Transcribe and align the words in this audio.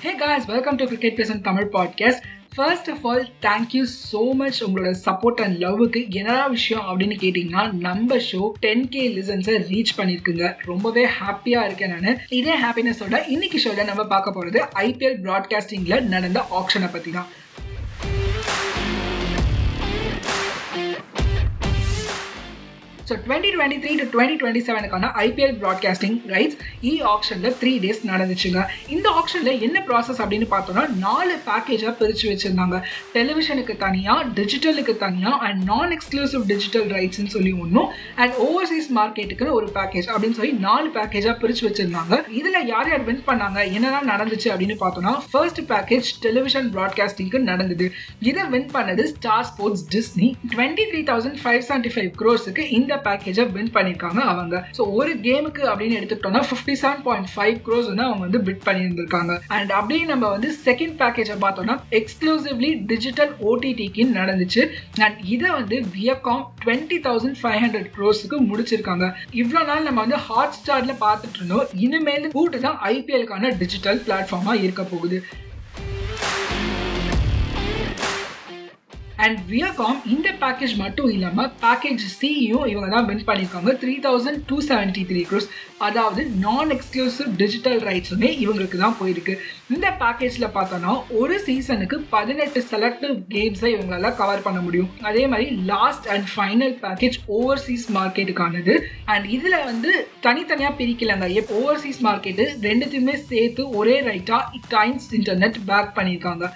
Hey 0.00 0.14
guys 0.14 0.46
welcome 0.46 0.76
to 0.76 0.84
cricket 0.86 1.16
passion 1.16 1.40
Tamil 1.40 1.68
podcast 1.72 2.22
first 2.54 2.90
of 2.90 3.06
all 3.06 3.28
thank you 3.42 3.82
so 4.12 4.32
much 4.34 4.64
உங்களோட 4.64 4.90
support 5.04 5.40
and 5.40 5.56
லவ்வுக்கு 5.64 6.10
என்னடா 6.10 6.46
விஷயம் 6.46 6.82
அப்படின்னு 6.82 7.16
கேட்டிங்கன்னா 7.20 7.72
நம்ம 7.78 8.16
ஷோ 8.30 8.50
டென் 8.60 8.88
கே 8.88 9.08
லிசன்ஸை 9.08 9.54
ரீச் 9.68 9.96
பண்ணியிருக்குங்க. 9.96 10.56
ரொம்பவே 10.64 11.06
ஹாப்பியாக 11.20 11.64
இருக்கேன் 11.64 11.98
நான். 11.98 12.18
இதே 12.30 12.56
ஹாப்பினஸோட 12.62 13.28
இன்னைக்கு 13.28 13.58
ஷோவில் 13.58 13.84
நம்ம 13.84 14.04
பார்க்க 14.04 14.30
போகிறது 14.30 14.60
ஐபிஎல் 14.82 15.18
ப்ராட்காஸ்டிங்கில் 15.22 16.08
நடந்த 16.08 16.46
ஆப்ஷனை 16.52 16.90
பற்றி 16.92 17.10
தான் 17.10 17.30
so 23.10 23.16
twenty 23.26 23.52
twenty 23.56 23.78
three 23.84 23.92
to 24.00 24.04
twenty 24.14 24.38
twenty 24.40 24.60
செவனுக்கான 24.66 25.12
IPL 25.26 25.54
broadcasting 25.62 26.16
rights 26.34 26.58
e 26.90 26.92
ஆப்ஷனில் 27.12 27.54
த்ரீ 27.60 27.72
டேஸ் 27.84 28.02
நடந்துச்சுங்க. 28.10 28.60
இந்த 28.94 29.06
ஆப்ஷனில் 29.20 29.62
என்ன 29.66 29.78
ப்ராசஸ் 29.88 30.20
அப்படின்னு 30.22 30.48
பார்த்தோம்னா 30.52 30.84
நாலு 31.06 31.34
பேக்கேஜாக 31.48 31.92
பிரித்து 32.00 32.26
வச்சுருந்தாங்க. 32.32 32.76
டெலிவிஷனுக்கு 33.16 33.74
தனியாக 33.84 34.26
டிஜிட்டலுக்கு 34.38 34.94
தனியாக 35.04 35.46
அண்ட் 35.46 35.60
நான் 35.70 35.94
எக்ஸ்க்ளூசிவ் 35.96 36.44
டிஜிட்டல் 36.52 36.86
ரைட்ஸ்னு 36.96 37.32
சொல்லி 37.36 37.52
ஒன்றும் 37.64 37.88
அண்ட் 38.22 38.36
ஓவர்சீஸ் 38.46 38.88
மார்க்கெட்டுக்கு 38.98 39.48
ஒரு 39.58 39.66
பேக்கேஜ் 39.78 40.08
அப்படின்னு 40.12 40.38
சொல்லி 40.38 40.52
நாலு 40.66 40.88
பேக்கேஜாக 40.98 41.34
பிரித்து 41.42 41.64
வச்சுருந்தாங்க. 41.68 42.14
இதில் 42.40 42.58
யார் 42.72 42.90
யார் 42.92 43.04
வின் 43.08 43.22
பண்ணாங்க 43.30 43.58
என்னெல்லாம் 43.76 44.08
நடந்துச்சு 44.12 44.50
அப்படின்னு 44.52 44.78
பார்த்தோம்னா 44.84 45.14
ஃபர்ஸ்ட் 45.32 45.60
பேக்கேஜ் 45.72 46.10
டெலிவிஷன் 46.26 46.70
ப்ராட்காஸ்டிங்க்கு 46.76 47.40
நடந்தது. 47.50 47.88
இதை 48.30 48.44
வின் 48.54 48.70
பண்ணது 48.76 49.04
Star 49.14 49.46
Sports 49.50 49.84
Disney 49.96 50.30
twenty 50.54 50.86
three 50.92 51.02
thousand 51.12 51.40
five 51.42 51.60
seventy 51.70 51.94
five 51.96 52.10
க்ரோஸுக்கு 52.22 52.64
இந்த 52.78 52.99
பேக்கேஜை 53.06 53.44
வின் 53.56 53.72
பண்ணியிருக்காங்க 53.76 54.20
அவங்க. 54.32 54.56
ஸோ 54.78 54.82
ஒரு 54.98 55.12
கேமுக்கு 55.26 55.62
அப்படின்னு 55.70 55.98
எடுத்துக்கிட்டோம்னா 55.98 56.42
fifty 56.50 56.76
seven 56.82 57.02
point 57.06 57.30
five 57.34 57.56
crores 57.66 57.88
வந்து 57.90 58.06
அவங்க 58.08 58.22
வந்து 58.26 58.42
பிட் 58.48 58.64
பண்ணியிருந்திருக்காங்க. 58.68 59.34
அண்ட் 59.56 59.72
அப்படியே 59.78 60.04
நம்ம 60.12 60.28
வந்து 60.36 60.50
செகண்ட் 60.66 60.96
பேக்கேஜை 61.02 61.36
பார்த்தோம்னா 61.44 61.76
எக்ஸ்க்ளூசிவ்லி 62.00 62.72
டிஜிட்டல் 62.92 63.34
ஓடிடிக்கு 63.50 64.04
நடந்துச்சு. 64.18 64.64
அண்ட் 65.04 65.18
இதை 65.34 65.50
வந்து 65.58 65.78
Viacom 65.96 66.44
twenty 66.64 67.00
thousand 67.08 67.38
five 67.42 67.60
hundred 67.64 67.90
க்ரோஸுக்கு 67.98 68.38
முடிச்சிருக்காங்க. 68.50 69.06
இவ்வளோ 69.42 69.62
நாள் 69.70 69.86
நம்ம 69.88 70.00
வந்து 70.06 70.20
ஹாட் 70.28 70.56
ஸ்டாரில் 70.60 71.00
பார்த்துட்டு 71.04 71.38
இருந்தோம். 71.40 71.66
இனிமேல் 71.86 72.32
கூட்டு 72.38 72.60
தான் 72.66 72.80
ஐபிஎலுக்கான 72.94 73.52
டிஜிட்டல் 73.62 74.02
பிளாட்ஃபார்மாக 74.06 74.62
இருக்க 74.66 74.82
போகுது. 74.92 75.18
அண்ட் 79.24 79.38
வியகாம் 79.52 79.98
இந்த 80.14 80.28
பேக்கேஜ் 80.42 80.74
மட்டும் 80.82 81.10
இல்லாமல் 81.14 81.50
பேக்கேஜ் 81.64 82.04
சியும் 82.18 82.66
இவங்க 82.72 82.88
தான் 82.94 83.08
வின் 83.08 83.24
பண்ணியிருக்காங்க. 83.28 83.72
Three 83.82 83.94
thousand 84.06 84.40
two 84.50 84.56
seventy 84.68 85.02
three 85.10 85.22
crores 85.30 85.48
அதாவது 85.86 86.22
நான் 86.44 86.70
எக்ஸ்க்ளூசிவ் 86.76 87.28
டிஜிட்டல் 87.42 87.80
ரைட்ஸுமே 87.88 88.30
இவங்களுக்கு 88.44 88.78
தான் 88.84 88.96
போயிருக்கு. 89.00 89.34
இந்த 89.74 89.88
பேக்கேஜில் 90.02 90.54
பார்த்தோன்னா 90.56 90.92
ஒரு 91.20 91.36
சீசனுக்கு 91.46 91.98
பதினெட்டு 92.14 92.62
செலக்டிவ் 92.72 93.14
கேம்ஸை 93.34 93.70
இவங்களால 93.74 94.14
கவர் 94.20 94.44
பண்ண 94.46 94.60
முடியும். 94.66 94.90
அதே 95.10 95.24
மாதிரி 95.32 95.48
last 95.72 96.08
and 96.14 96.28
final 96.34 96.74
package 96.84 97.18
overseas 97.38 97.86
மார்க்கெட்டுக்கானது 97.98 98.74
and 99.14 99.28
இதில் 99.36 99.64
வந்து 99.70 99.92
தனித்தனியாக 100.28 100.78
பிரிக்கலங்க. 100.80 101.28
ஓவர்சீஸ் 101.58 102.00
மார்க்கெட்டு 102.08 102.46
ரெண்டுத்தையுமே 102.68 103.16
சேர்த்து 103.30 103.62
ஒரே 103.80 103.98
ரைட்டாக 104.10 104.64
டைம்ஸ் 104.76 105.08
இன்டர்நெட் 105.20 105.58
பேக் 105.70 105.94
பண்ணியிருக்காங்க. 106.00 106.46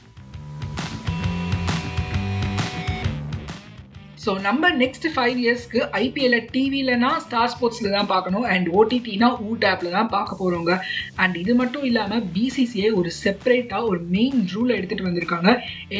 ஸோ 4.25 4.33
நம்ம 4.47 4.70
நெக்ஸ்ட் 4.83 5.06
ஃபைவ் 5.14 5.39
இயர்ஸ்க்கு 5.44 5.80
ஐபிஎல்ல 6.03 6.36
டிவிலனா 6.53 7.11
ஸ்டார் 7.25 7.50
ஸ்போர்ட்ஸில் 7.53 7.94
தான் 7.97 8.08
பார்க்கணும். 8.12 8.44
அண்ட் 8.53 8.69
ஓடிடினா 8.78 9.28
ஊ 9.47 9.50
டேப்பில் 9.64 9.97
தான் 9.97 10.11
பார்க்க 10.14 10.39
போகிறவங்க 10.41 10.75
அண்ட் 11.22 11.36
இது 11.42 11.53
மட்டும் 11.61 11.84
இல்லாமல் 11.89 12.22
பிசிசிஐ 12.36 12.91
ஒரு 13.00 13.11
செப்பரேட்டாக 13.22 13.89
ஒரு 13.91 14.00
மெயின் 14.14 14.41
ரூல் 14.53 14.72
எடுத்துகிட்டு 14.77 15.08
வந்திருக்காங்க. 15.08 15.50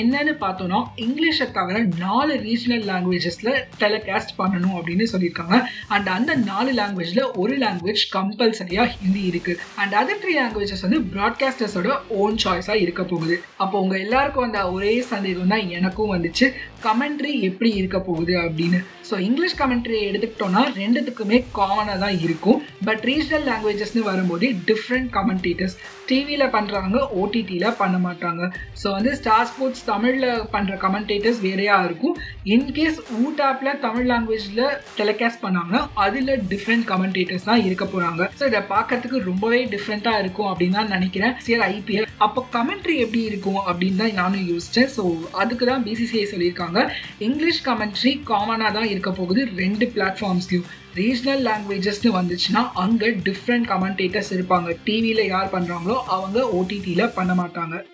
என்னன்னு 0.01 0.35
பார்த்தோன்னா 0.45 0.79
இங்கிலீஷை 1.07 1.49
தவிர 1.59 1.83
நாலு 2.05 2.37
ரீஜனல் 2.47 2.87
லாங்குவேஜஸில் 2.93 3.53
டெலிகாஸ்ட் 3.83 4.35
பண்ணணும் 4.41 4.77
அப்படின்னு 4.79 5.07
சொல்லியிருக்காங்க. 5.13 5.59
அண்ட் 5.97 6.09
அந்த 6.17 6.35
நாலு 6.51 6.73
லாங்குவேஜில் 6.81 7.23
ஒரு 7.45 7.57
லாங்குவேஜ் 7.65 8.05
கம்பல்சரியாக 8.17 8.89
ஹிந்தி 8.97 9.25
இருக்குது 9.33 9.61
அண்ட் 9.83 9.97
அதர் 10.03 10.23
த்ரீ 10.25 10.35
லாங்குவேஜஸ் 10.41 10.87
வந்து 10.87 11.03
ப்ராட்காஸ்டர்ஸோட 11.17 11.99
ஓன் 12.23 12.41
சாய்ஸாக 12.45 12.83
இருக்க 12.87 13.03
போகுது. 13.13 13.37
அப்போ 13.65 13.77
உங்கள் 13.85 14.03
எல்லாருக்கும் 14.07 14.47
வந்த 14.47 14.65
ஒரே 14.79 14.95
சந்தேகம் 15.13 15.55
தான் 15.55 15.69
எனக்கும் 15.79 16.15
வந்துச்சு. 16.17 16.49
கமெண்ட்ரி 16.89 17.35
எப்படி 17.51 17.71
இருக்க 17.81 17.97
போகுது? 17.99 18.13
அப்படின்னு. 18.47 18.81
ஸோ 19.09 19.15
இங்கிலீஷ் 19.29 19.57
கமெண்ட்ரி 19.61 19.99
எடுத்துக்கிட்டோம்னா 20.09 20.61
ரெண்டுத்துக்குமே 20.81 21.39
காமனாக 21.59 21.97
தான் 22.05 22.17
இருக்கும். 22.27 22.61
பட் 22.87 23.03
ரீஜனல் 23.11 23.45
லாங்குவேஜஸ்னு 23.49 24.03
வரும்போது 24.11 24.47
டிஃப்ரெண்ட் 24.71 25.09
கமெண்டேட்டர்ஸ் 25.17 25.77
டிவியில் 26.09 26.47
பண்ணுறாங்க 26.55 26.97
ஓடிடியில் 27.21 27.77
பண்ண 27.81 27.97
மாட்டாங்க. 28.07 28.43
ஸோ 28.81 28.87
வந்து 28.97 29.11
ஸ்டார் 29.21 29.49
ஸ்போர்ட்ஸ் 29.51 29.85
தமிழில் 29.91 30.29
பண்ணுற 30.55 30.75
கமெண்டேட்டர்ஸ் 30.85 31.41
வேறையாக 31.47 31.87
இருக்கும். 31.89 32.17
இன்கேஸ் 32.55 32.99
ஊட் 33.23 33.43
ஆப்பில் 33.49 33.81
தமிழ் 33.87 34.09
லாங்குவேஜில் 34.13 34.65
டெலிகாஸ்ட் 35.01 35.43
பண்ணாங்கன்னா 35.45 35.83
அதில் 36.07 36.33
டிஃப்ரெண்ட் 36.53 36.87
கமெண்டேட்டர்ஸ் 36.93 37.49
தான் 37.51 37.65
இருக்க 37.69 37.85
போகிறாங்க 37.95 38.23
ஸோ 38.41 38.45
இதை 38.53 38.63
பார்க்கறதுக்கு 38.75 39.21
ரொம்பவே 39.31 39.61
டிஃப்ரெண்ட்டாக 39.75 40.23
இருக்கும் 40.25 40.51
அப்படின்னு 40.53 40.79
தான் 40.81 40.93
நினைக்கிறேன். 40.97 41.37
சரி 41.47 41.63
ஐபிஎல் 41.75 42.09
அப்போ 42.27 42.41
கமெண்ட்ரி 42.57 42.97
எப்படி 43.05 43.23
இருக்கும் 43.31 43.63
அப்படின்னு 43.69 44.01
தான் 44.03 44.19
நானும் 44.23 44.49
யோசித்தேன் 44.53 44.91
ஸோ 44.97 45.05
அதுக்கு 45.43 45.65
தான் 45.73 45.85
பிசிசிஐ 45.89 46.27
சொல்லியிருக்காங்க. 46.33 46.81
இங்கிலீஷ் 47.29 47.63
கமெண்ட்ரி 47.69 48.04
காமனாக 48.31 48.73
தான் 48.73 48.89
இருக்க 48.89 49.11
போகுது 49.11 49.41
ரெண்டு 49.57 49.87
பிளாட்ஃபார்ம்ஸ்லையும் 49.95 50.69
ரீஜனல் 51.01 51.43
லாங்குவேஜஸ்னு 51.49 52.11
வந்துச்சுன்னா 52.19 52.63
அங்கே 52.85 53.11
டிஃப்ரெண்ட் 53.29 53.67
கமெண்டேட்டர்ஸ் 53.73 54.33
இருப்பாங்க. 54.37 54.77
டிவியில் 54.85 55.25
யார் 55.27 55.53
பண்ணுறாங்களோ 55.55 55.97
அவங்க 56.17 56.39
ஓடிடியில் 56.59 57.13
பண்ண 57.19 57.35
மாட்டாங்க. 57.35 57.85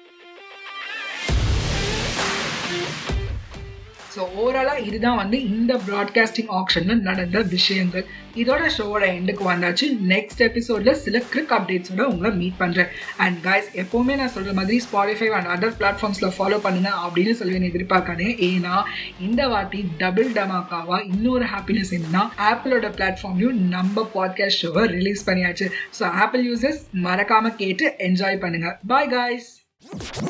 ஸோ 4.14 4.20
ஓவராலாக 4.40 4.78
இதுதான் 4.78 5.16
வந்து 5.16 5.42
இந்த 5.44 5.80
ப்ராட்காஸ்டிங் 5.88 6.50
ஆப்ஷனில் 6.60 7.00
நடந்த 7.00 7.40
விஷயங்கள். 7.40 8.06
இதோட 8.36 8.64
ஷோவோட 8.76 9.04
எண்டுக்கு 9.18 9.44
வந்தாச்சு. 9.52 9.86
நெக்ஸ்ட் 10.12 10.40
எபிசோடில் 10.40 10.94
சில 10.94 11.22
கிரிக் 11.32 11.54
அப்டேட்ஸோட 11.56 12.02
உங்களை 12.02 12.30
மீட் 12.36 12.58
பண்ணுறேன் 12.58 12.90
அண்ட் 13.16 13.38
கைஸ் 13.46 13.68
எப்போவுமே 13.74 14.16
நான் 14.16 14.28
சொல்கிற 14.28 14.54
மாதிரி 14.54 14.82
ஸ்பாடிஃபை 14.90 15.28
அண்ட் 15.28 15.46
அதர் 15.46 15.76
பிளாட்ஃபார்ம்ஸில் 15.80 16.34
ஃபாலோ 16.38 16.58
பண்ணுங்க 16.58 16.90
அப்படின்னு 17.04 17.30
சொல்லி 17.30 17.68
எதிர்பார்க்காதே 17.70 18.28
ஏன்னா 18.48 18.82
இந்த 19.20 19.48
வாட்டி 19.48 19.84
டபுள் 19.98 20.32
டமாக்காவா 20.32 20.98
இன்னொரு 21.04 21.44
ஹாப்பினஸ் 21.44 21.94
என்னன்னா 21.98 22.24
ஆப்பிளோட 22.50 22.88
பிளாட்ஃபார்ம்லையும் 22.96 23.60
நம்ம 23.76 24.08
பாட்காஸ்ட் 24.14 24.62
ஷோவை 24.64 24.84
ரிலீஸ் 24.86 25.26
பண்ணியாச்சு. 25.26 25.68
ஸோ 25.98 26.02
ஆப்பிள் 26.02 26.44
யூசர்ஸ் 26.50 26.82
மறக்காமல் 26.90 27.56
கேட்டு 27.56 27.94
என்ஜாய் 27.98 28.42
பண்ணுங்கள் 28.42 28.76
bye 28.86 29.08
guys 29.08 30.29